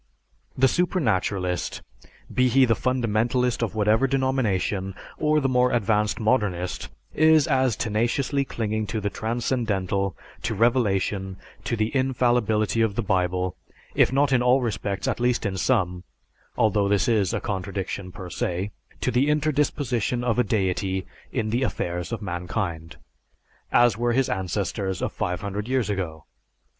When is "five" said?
25.13-25.41